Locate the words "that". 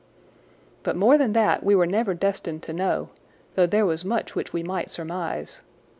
1.33-1.63